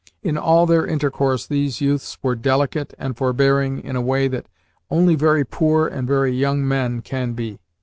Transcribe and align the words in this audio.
In 0.23 0.35
all 0.35 0.65
their 0.65 0.87
intercourse 0.87 1.45
these 1.45 1.79
youths 1.79 2.17
were 2.23 2.33
delicate 2.33 2.95
and 2.97 3.15
forbearing 3.15 3.83
in 3.83 3.95
a 3.95 4.01
way 4.01 4.27
that 4.29 4.47
only 4.89 5.13
very 5.13 5.45
poor 5.45 5.85
and 5.85 6.07
very 6.07 6.33
young 6.33 6.67
men 6.67 7.03
can 7.03 7.33
be. 7.33 7.59